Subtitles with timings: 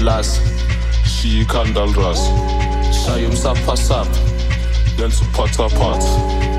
[0.00, 0.40] Skippi papalas
[1.04, 2.20] Shiyikhandal ras
[2.92, 4.08] Shaya umsaphasapha
[4.96, 6.02] Then to pot apart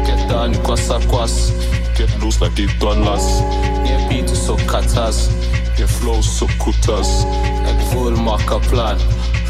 [0.06, 1.52] Get down kwasa kwas
[1.98, 3.42] Get loose like itwanlas
[3.84, 5.32] Ngebeat usokukhathaza
[5.78, 7.28] Get flow sokukhuthaza
[7.70, 9.00] Ekuvula makaplan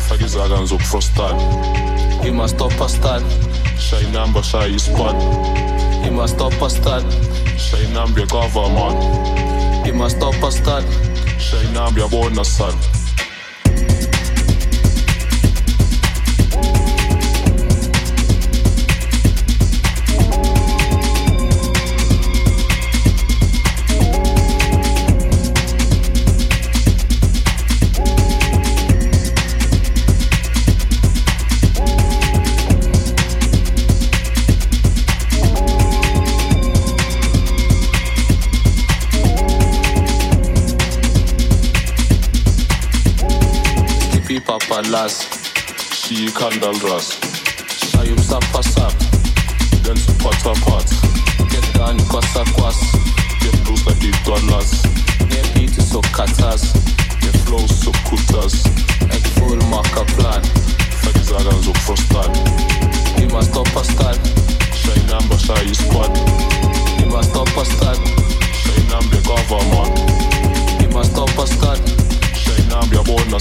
[0.07, 1.41] Faka izaga ngizokufrostana
[2.27, 3.23] Imastopa stan
[3.79, 5.15] Shaya inamba shaya ispan
[6.07, 7.03] Imastopa stan
[7.57, 8.95] Shaya inamba yakava man.
[9.85, 10.83] Imastopa stan
[11.39, 13.00] Shaya inamba yabona sana
[50.51, 50.89] apart
[51.51, 52.77] Get down kwasa kwas.
[53.41, 54.83] Get loose like itwanlas
[55.25, 56.67] Ngebeat usokukhathaza
[57.21, 58.69] Get flow sokukhuthaza
[59.15, 60.43] Ekuvula makaplan
[61.01, 62.37] Faka izaga ngizokufrostana
[63.21, 64.17] Imastopa stan.
[64.81, 66.11] Shaya inamba shaya ispan
[67.03, 67.97] Imastopa stan.
[68.63, 69.91] Shaya inamba yakava man
[70.83, 71.79] Imastopa stan.
[72.43, 73.39] Shaya inamba yabona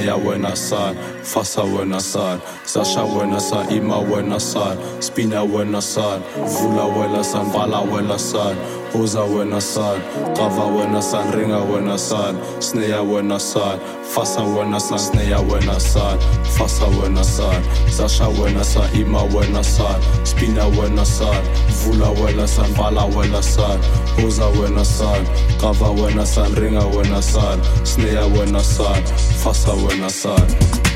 [0.00, 5.80] sana Sneya wena san, fasa wena san, Sasha wena san, ima wena san, Spina wena
[5.82, 8.56] san, Vula wena san, Vala wena san,
[8.92, 10.00] Hoza wena san,
[10.36, 16.18] Kava wena san, Ringa wena san, Sneya wena san, Fasa wena san, Sneya wena san,
[16.58, 22.66] Fasa wena san, Sasha wena san, ima wena san, Spina wena san, Vula wena san,
[22.74, 23.78] Vala wena san,
[24.16, 25.24] Hoza wena san,
[25.60, 29.02] Kava wena san, Ringa wena san, Sneya wena san,
[29.44, 30.89] Fasa wena san.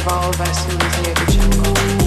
[0.00, 1.99] of all of us who live near the jungle.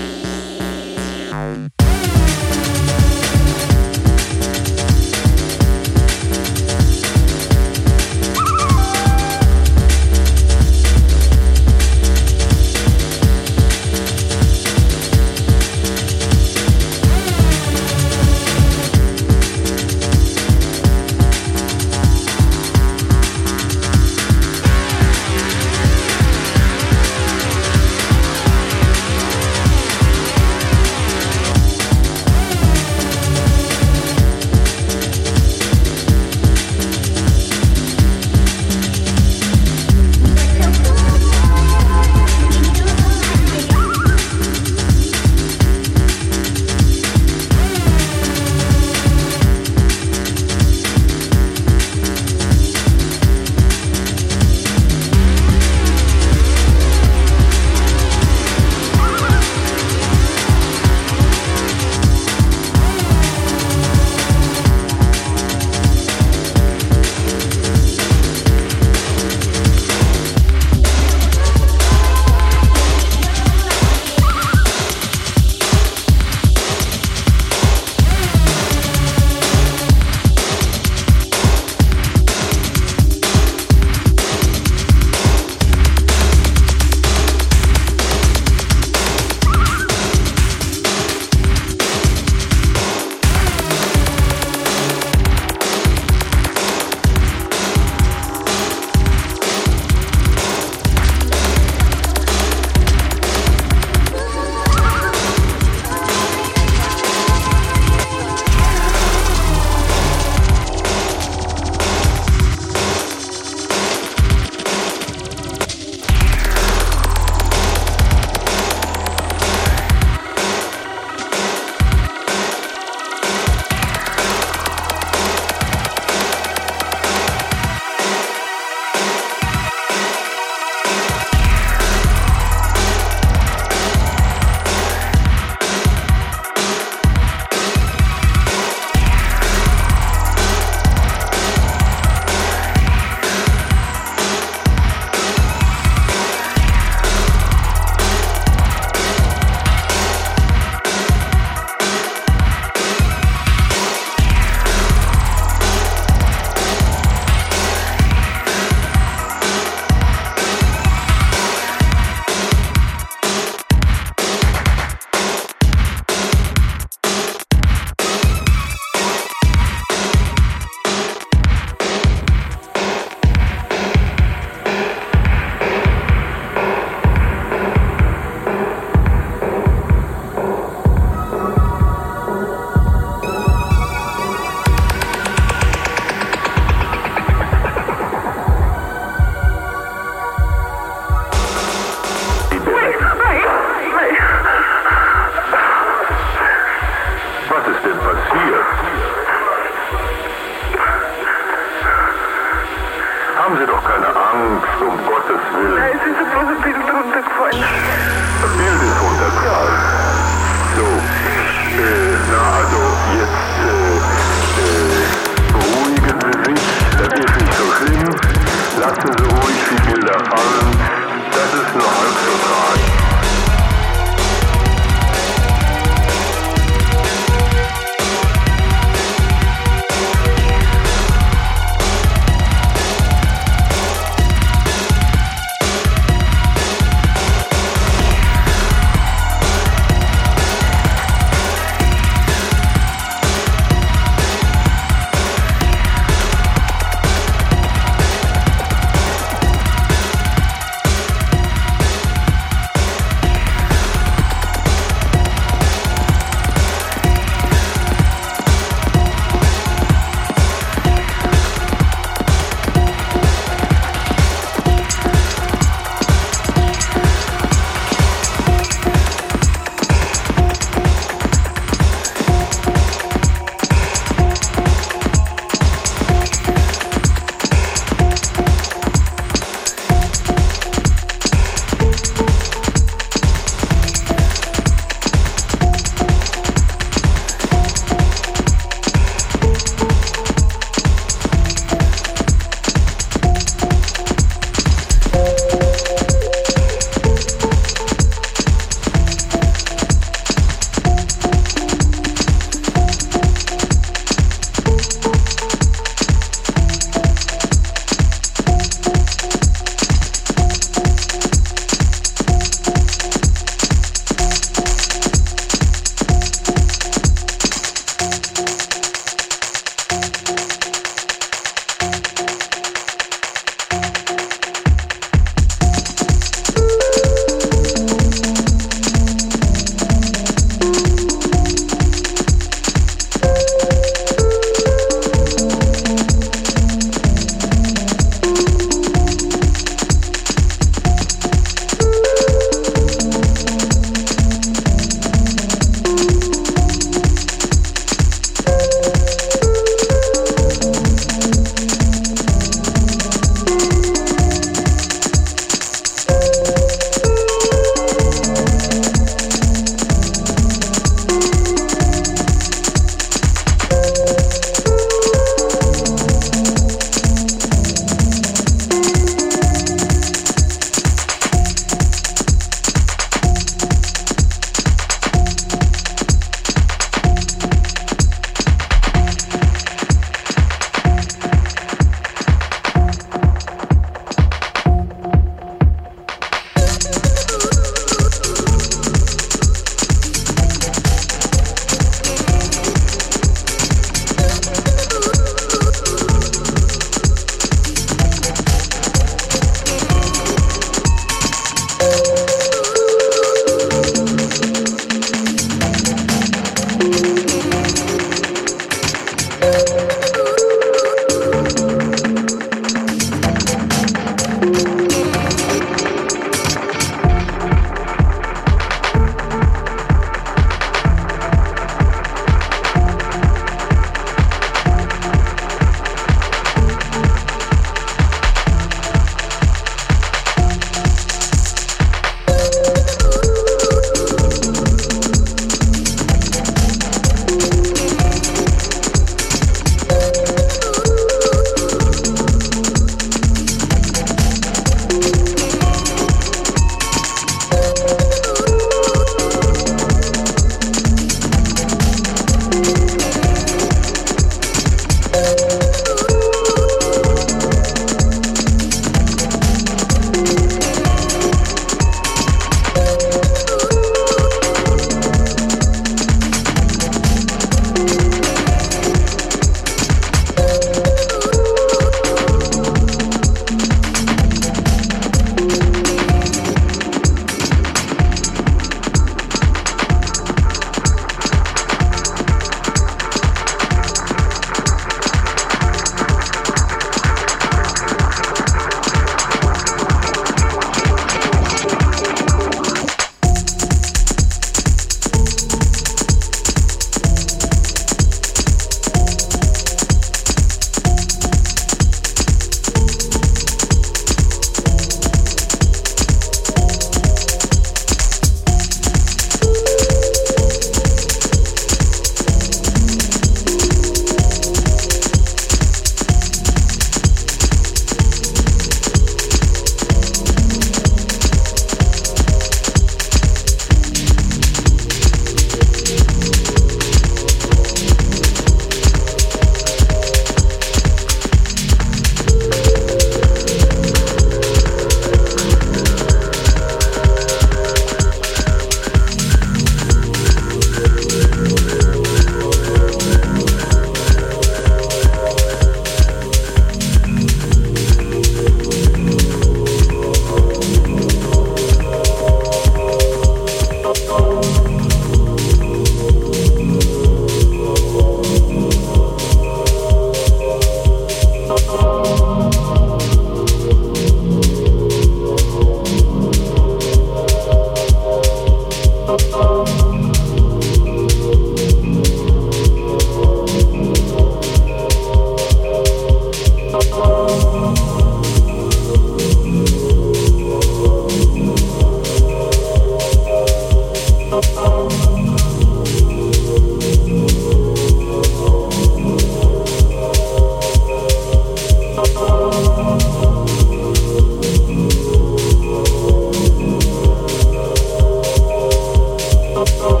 [599.63, 600.00] oh.